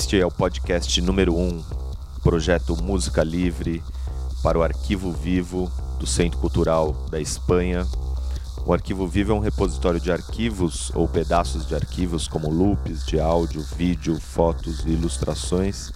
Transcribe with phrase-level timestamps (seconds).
[0.00, 1.62] Este é o podcast número 1, um,
[2.22, 3.82] projeto Música Livre
[4.42, 7.86] para o Arquivo Vivo do Centro Cultural da Espanha.
[8.64, 13.20] O Arquivo Vivo é um repositório de arquivos ou pedaços de arquivos, como loops de
[13.20, 15.92] áudio, vídeo, fotos e ilustrações,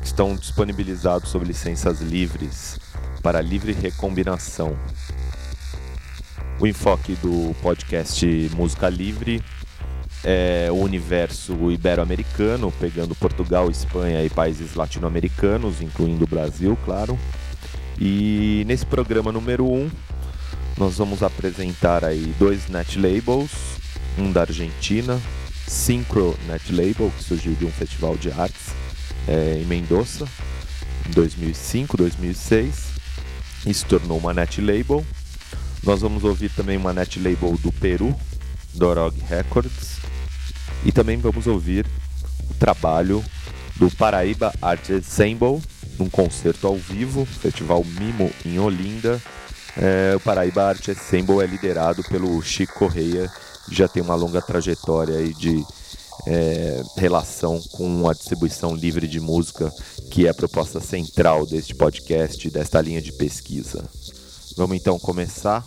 [0.00, 2.80] que estão disponibilizados sob licenças livres
[3.22, 4.74] para livre recombinação.
[6.58, 9.44] O enfoque do podcast Música Livre
[10.24, 17.18] é, o universo ibero-americano, pegando Portugal, Espanha e países latino-americanos, incluindo o Brasil, claro.
[18.00, 19.90] E nesse programa número 1, um,
[20.76, 23.50] nós vamos apresentar aí dois net labels,
[24.18, 25.20] um da Argentina,
[25.66, 28.68] Synchro Net Label, que surgiu de um festival de artes
[29.26, 30.26] é, em Mendoza,
[31.08, 32.94] em 2005, 2006,
[33.66, 35.04] e se tornou uma net label.
[35.82, 38.14] Nós vamos ouvir também uma net label do Peru,
[38.74, 39.93] Dorog Records,
[40.84, 41.86] e também vamos ouvir
[42.50, 43.24] o trabalho
[43.76, 45.60] do Paraíba Art Ensemble,
[45.98, 49.20] num concerto ao vivo, Festival Mimo em Olinda.
[49.76, 53.30] É, o Paraíba Art Ensemble é liderado pelo Chico Correia,
[53.66, 55.64] que já tem uma longa trajetória aí de
[56.26, 59.72] é, relação com a distribuição livre de música,
[60.10, 63.84] que é a proposta central deste podcast, desta linha de pesquisa.
[64.56, 65.64] Vamos então começar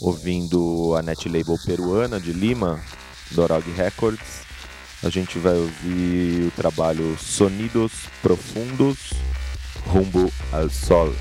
[0.00, 2.80] ouvindo a net label peruana de Lima,
[3.30, 4.43] Dorog Records,
[5.04, 9.12] a gente vai ouvir o trabalho Sonidos Profundos
[9.86, 11.12] Rumbo ao Sol.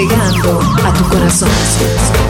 [0.00, 2.29] Llegando a tu corazón.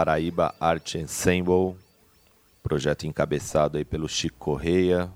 [0.00, 1.76] Paraíba Art Ensemble,
[2.62, 5.10] projeto encabeçado aí pelo Chico Correia.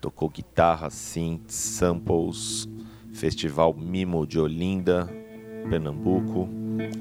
[0.00, 2.68] Tocou guitarra, synths, samples,
[3.12, 5.08] Festival Mimo de Olinda,
[5.68, 6.48] Pernambuco,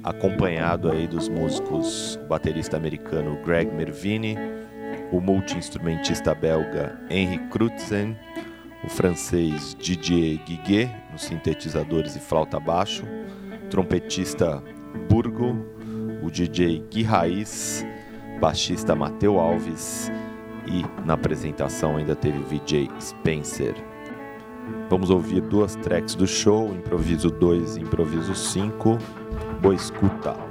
[0.03, 4.35] acompanhado aí dos músicos, o baterista americano Greg Mervini,
[5.11, 8.17] o multi-instrumentista belga Henry Krutzen,
[8.83, 13.03] o francês Didier Guiguet, nos sintetizadores e flauta baixo,
[13.69, 14.63] trompetista
[15.07, 15.77] Burgo,
[16.21, 17.85] o DJ Gui Raiz,
[18.39, 20.11] baixista Mateu Alves
[20.65, 23.75] e na apresentação ainda teve o VJ Spencer.
[24.89, 28.97] Vamos ouvir duas tracks do show, improviso 2 e improviso 5.
[29.61, 30.48] Boa escuta!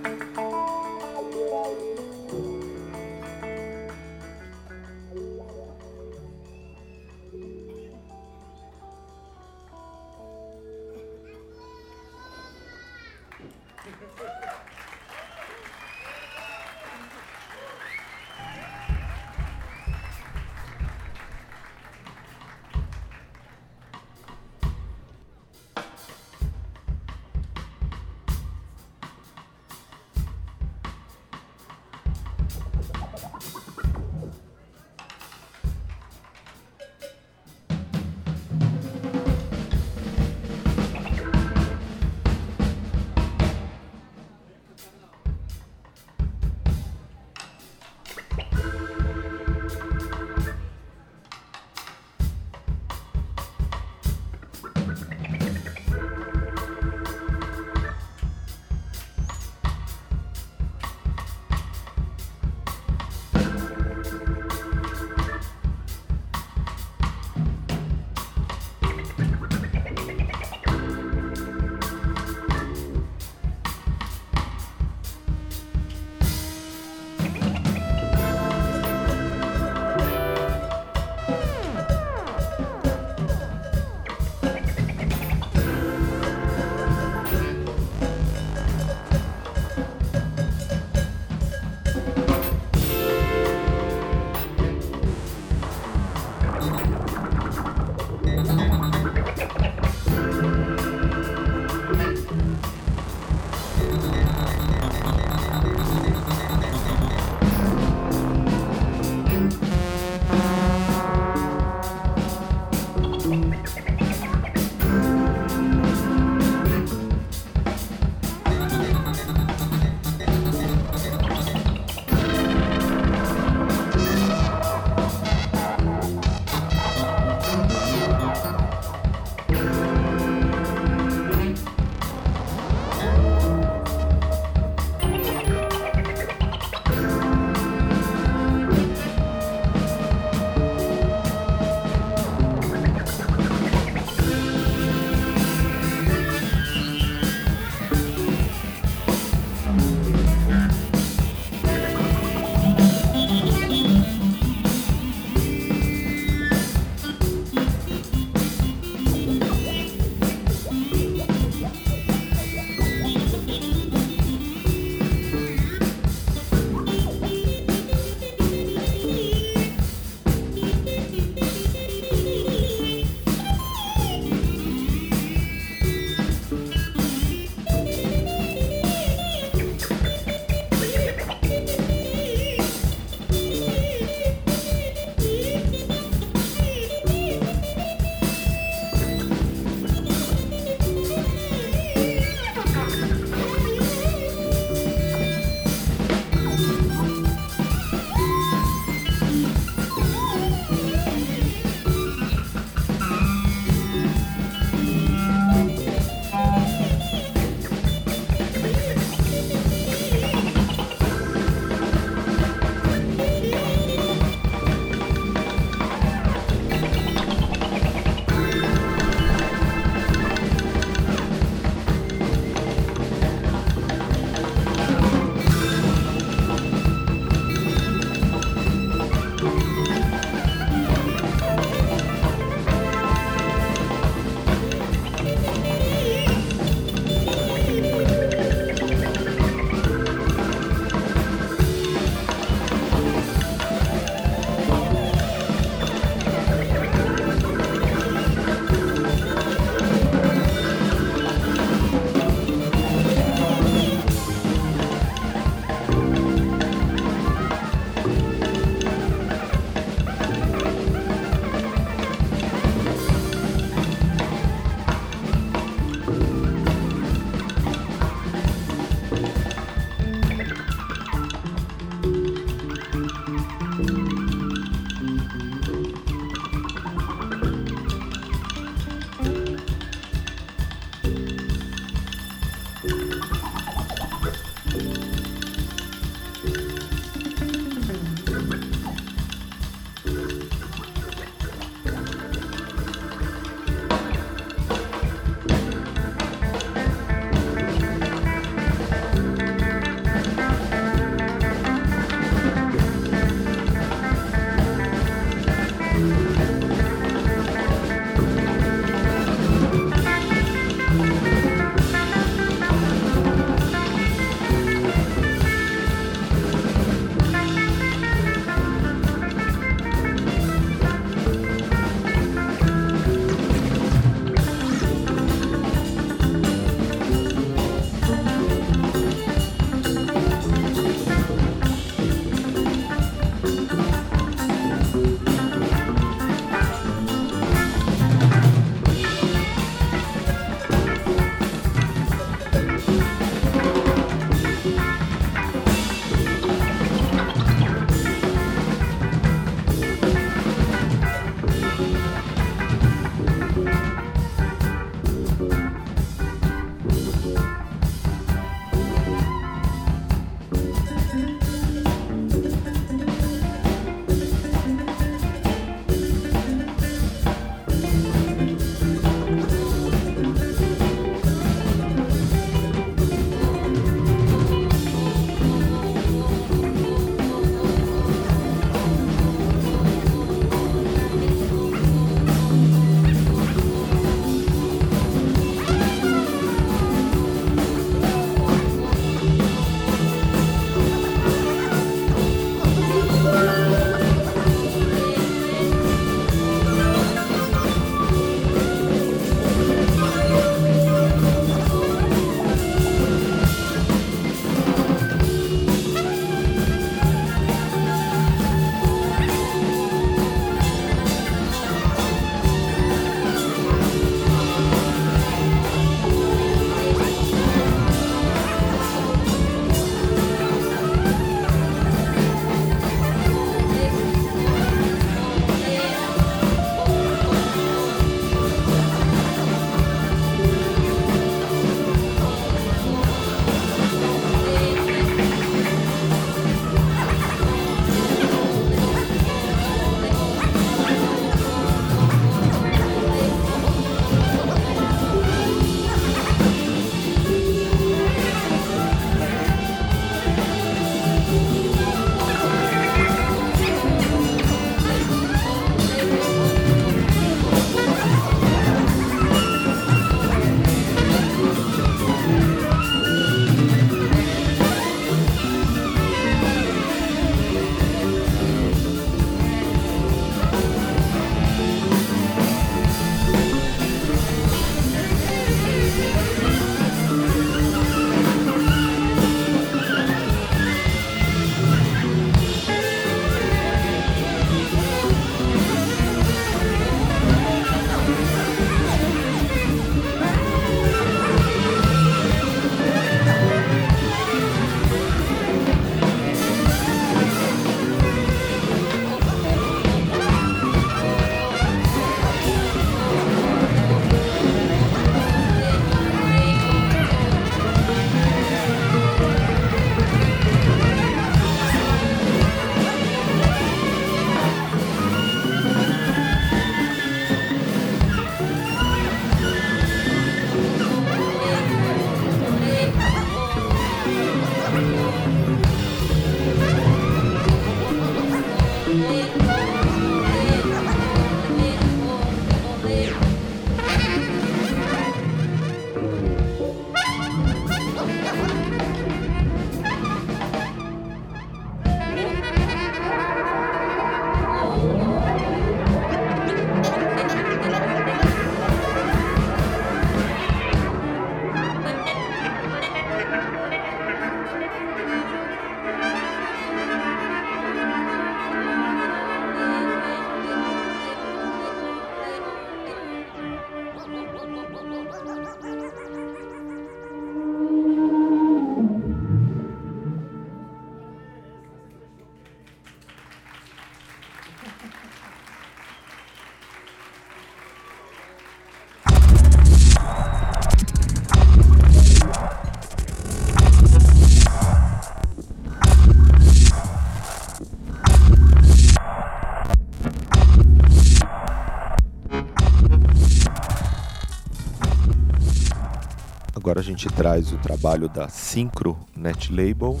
[596.88, 600.00] Gente traz o trabalho da Synchro Net Label.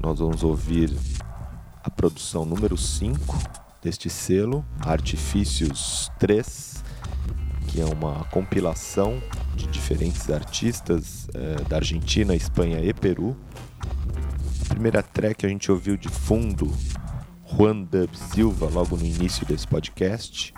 [0.00, 0.92] Nós vamos ouvir
[1.84, 3.38] a produção número 5
[3.80, 6.82] deste selo, Artifícios 3,
[7.68, 9.22] que é uma compilação
[9.54, 13.36] de diferentes artistas eh, da Argentina, Espanha e Peru.
[14.68, 16.68] A primeira track a gente ouviu de fundo
[17.46, 20.52] Juan Dub Silva logo no início desse podcast.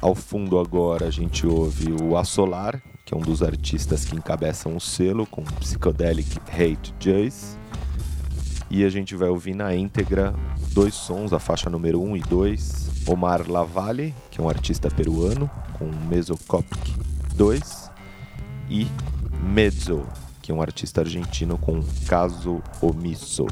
[0.00, 4.76] Ao fundo agora a gente ouve o Assolar, que é um dos artistas que encabeçam
[4.76, 7.58] o selo com Psychedelic Hate Jazz.
[8.70, 10.34] E a gente vai ouvir na íntegra
[10.74, 14.90] dois sons, a faixa número 1 um e 2, Omar Lavalle, que é um artista
[14.90, 16.98] peruano, com Mesocopic
[17.34, 17.90] 2,
[18.68, 18.86] e
[19.42, 20.06] Mezzo,
[20.42, 23.46] que é um artista argentino com Caso Omisso.